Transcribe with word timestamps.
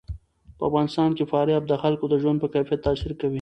په 0.57 0.63
افغانستان 0.69 1.09
کې 1.17 1.29
فاریاب 1.31 1.63
د 1.67 1.73
خلکو 1.83 2.05
د 2.09 2.15
ژوند 2.21 2.37
په 2.41 2.47
کیفیت 2.53 2.79
تاثیر 2.87 3.11
کوي. 3.19 3.29